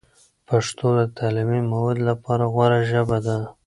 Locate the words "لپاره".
2.09-2.43